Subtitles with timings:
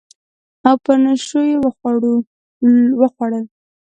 [0.67, 1.57] او په نشو یې
[2.99, 3.45] وخوړل